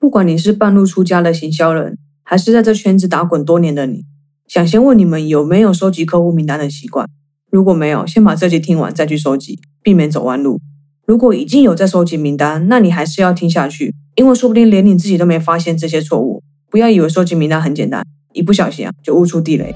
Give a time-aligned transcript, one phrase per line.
[0.00, 4.06] 不管你是半路出家的行销人，还是在这圈子打滚多年的你，
[4.48, 7.06] 想先问你们有没有收集客户名单的习惯？
[7.50, 10.58] 如果没有，先把这集听完再去收集，避免走弯路。
[11.04, 16.42] 如果已经有在收集名单，那你还是要听下去，因为说不定连你自己都没发现这些错误。
[16.70, 19.74] 不要以为收集名单很简单，一不小心啊就误出地雷。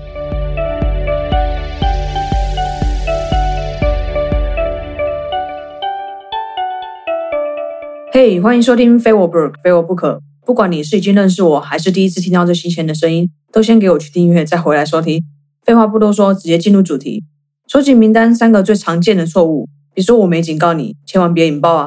[8.16, 10.22] 嘿，欢迎收听非我不可，非我不可。
[10.46, 15.20] 不管你是已经认识我，还是第一次听到这新鲜的声音，都先给我去订阅，再回来收听。
[15.64, 17.24] 废话不多说，直接进入主题。
[17.66, 21.86] 收集名单三个最常见的错误，别说我没警告你，千万别引爆啊！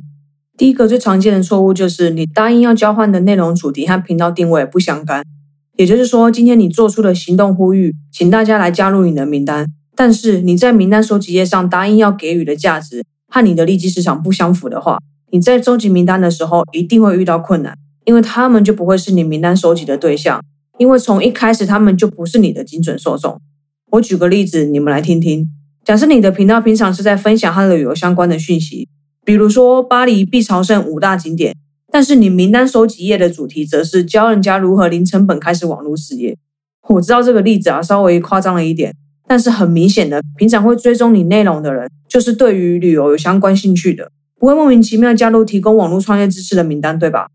[0.58, 5.23] 第一个最常见的错误就是你答应要交换的内容主题和频道定位不相干。
[5.77, 9.66] 也就是说，今天你做出的行动呼吁，请大家来加入你的名单，
[9.96, 14.99] 但是你在名单收集页上答应要给予的价值和你的利基市场不相符的话。
[15.30, 20.41] 你在收集名单的时候，一定会遇到困难，因为他们就不会是你名单收集的对象，
[20.77, 23.41] 因为从一开始他们就不是你的精准受众。
[23.91, 25.46] 我举个例子，你们来听听。
[25.84, 28.88] 假设你的频道平常是在分享和旅游相关的讯息，
[29.26, 31.55] 比如说巴黎必朝圣五大景点，
[31.91, 36.38] 但是你名单收集页的主题则是教人家如何零成本开始网络事业。
[36.88, 38.96] 我知道这个例子啊稍微夸张了一点，
[39.27, 44.10] 但是很明显的，平常会追踪你内容的人，就是对于旅游有相关兴趣的。
[44.40, 47.27] 不会莫名其妙加入提供网络创业知识的名单，对吧？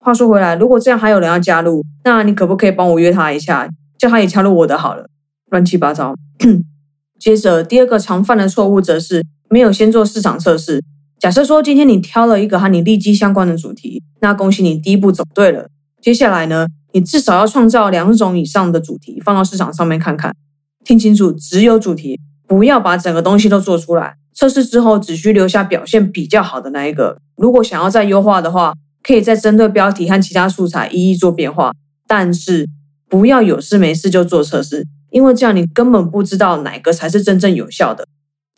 [0.00, 5.06] 话说回来，如果这样还有人要加入，那你可不可以帮我约他一下，叫他也加入我的好了？
[5.50, 6.14] 乱七八糟。
[7.18, 10.82] 接着第二个常犯的错误则是没有先做市场测试。
[11.18, 15.68] 假设说今天你挑了一个和你利基相关的主题，那恭喜你第一步走对了。
[16.00, 20.34] 接下来呢，你至少要创造两种以上的主题放到市场上面看看。
[20.82, 24.16] 听清楚，只有主题，不要把整个东西都做出来。
[24.32, 27.18] 测试之后，只需留下表现比较好的那一个。
[27.36, 31.72] 如果想要再优化的话，可以再针对标题和其他素材一一做变化。
[32.06, 32.68] 但是
[33.08, 38.06] 不要有事没事就做测试，因为这样你根本不知道哪个才是真正有效的。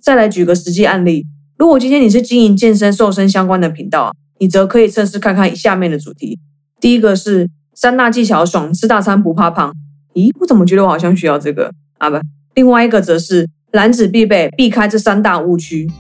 [0.00, 6.38] 再来举个实际案例：如果今天你是经营健身、瘦身相关的频道，你则可以测试看看下面的主题。
[6.80, 9.74] 第一个是三大技巧，爽吃大餐不怕胖。
[10.14, 12.10] 咦，我怎么觉得我好像需要这个啊？
[12.10, 12.18] 不，
[12.54, 13.48] 另外一个则是。
[13.74, 15.90] 男子必备，避开这三大误区。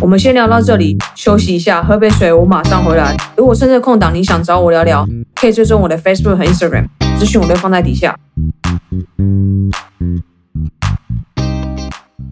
[0.00, 3.16] 我们先聊到这里，休息一下，喝杯水，我马上回来。
[3.36, 5.04] 如果趁着空档你想找我聊聊，
[5.34, 6.86] 可以追踪我的 Facebook 和 Instagram，
[7.18, 8.16] 资讯我都放在底下。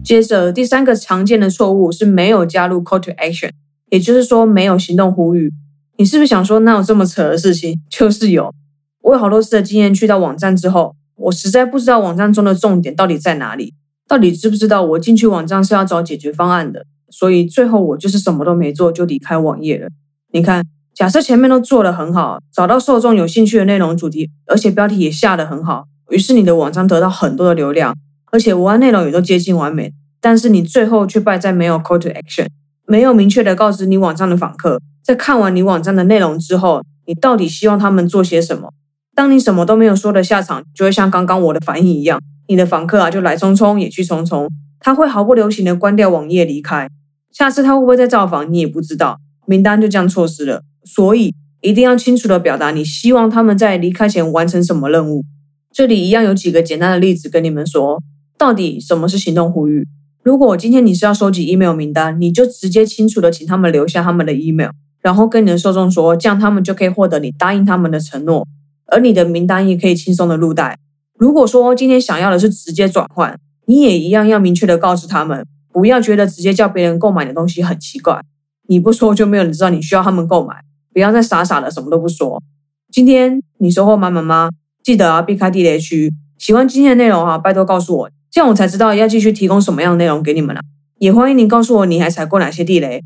[0.01, 3.51] 接着，第三个常见的错误是没有加入 Call to Action，
[3.89, 5.51] 也就是说没有行动呼吁。
[5.97, 7.77] 你是不是想说，哪有这么扯的事情？
[7.89, 8.53] 就是有，
[9.01, 13.73] 我有好多次的经验，去到网站之后，我实在不知道网站中的重点到底在哪里。
[14.13, 16.85] 到底知不知道我进去网站是要找解决方案的？
[17.09, 19.89] 所以最后我就是什么都没做就离开网页了。
[20.31, 20.63] 你看，
[20.93, 27.97] 假设前面都做得很好，找到受众有兴趣的内容主题，而且标题也下得很好，于是你的网站得到很多的流量，
[28.31, 29.91] 而且文案内容也都接近完美。
[30.21, 32.45] 但是你最后却败在没有 call to action，
[32.85, 38.71] 没有明确的告知你网站的访客，在看完你网站的内容之后，你到底希望他们做些什么？
[39.15, 42.21] 当你什么都没有说的下场，就会像刚刚我的反应一样。
[42.47, 44.47] 你的访客啊，就来匆匆也去匆匆，
[44.79, 46.89] 他会毫不留情的关掉网页离开。
[47.31, 49.17] 下次他会不会再造访，你也不知道。
[49.45, 55.23] 名单就这样错失了，所以一定要清楚的表达你希望他们在离开前完成什么任务。
[55.71, 58.01] 这里一样有几个简单的例子跟你们说，
[58.37, 59.87] 到底什么是行动呼吁。
[60.21, 64.69] 如果今天你是要收集 email 名单，你就直接清楚的请他们留下他们的 email，
[65.01, 68.47] 然后跟你的受众说，这样他们就可以获得你答应他们的承诺，
[68.87, 70.77] 而你的名单也可以轻松的入袋。
[71.23, 78.21] 如果说今天想要的是直接转换，你也一样要明确的告诉他们，不要觉得直接叫别人购买的东西很奇怪。
[78.67, 80.53] 你不说就没有人知道你需要他们购买，
[80.91, 82.43] 不要再傻傻的什么都不说。
[82.91, 84.49] 今天你收获满满吗？
[84.83, 86.11] 记得啊，避开地雷区。
[86.37, 90.59] 喜欢今天的内容啊，拜托告诉我，这样我才知道要继续提供什么样的内容给你们了。
[90.99, 93.01] 也欢迎您告诉我你还踩过哪些地雷。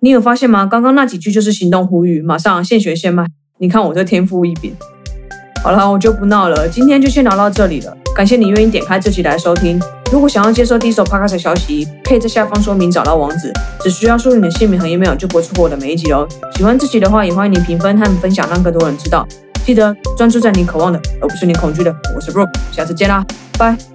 [0.00, 0.66] 你有发现吗？
[0.66, 3.24] 刚刚那几句就是行动呼吁，马上现学现卖。
[3.60, 4.76] 你看我这天赋异禀。
[5.62, 7.96] 好了，我就不闹了，今天就先聊到这里了。
[8.16, 9.80] 感谢你愿意点开这集来收听。
[10.10, 16.26] 如果想要接收第一手 podcast 消息，可以在下方说明找到网址，只需要输入你的姓名和 email 就不会错过我的每一集哦。
[16.56, 19.24] 喜欢这集的话，也欢迎你评分和分享，让更多人知道。
[19.64, 21.94] 记得专注在你渴望的，而不是你恐惧的。
[22.16, 23.24] 我是 bro，下次见啦，
[23.56, 23.91] 拜。